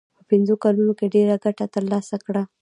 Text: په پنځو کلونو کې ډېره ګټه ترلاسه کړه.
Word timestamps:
په 0.17 0.21
پنځو 0.29 0.53
کلونو 0.63 0.91
کې 0.99 1.11
ډېره 1.15 1.35
ګټه 1.43 1.65
ترلاسه 1.75 2.15
کړه. 2.25 2.43